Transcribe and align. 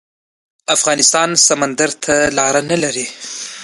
افغانستان 0.75 1.29
سمندر 1.47 1.89
ته 2.03 2.15
لاره 2.37 2.61
نلري 2.69 3.05